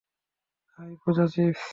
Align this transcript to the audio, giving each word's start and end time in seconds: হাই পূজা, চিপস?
হাই 0.73 0.91
পূজা, 1.01 1.25
চিপস? 1.33 1.61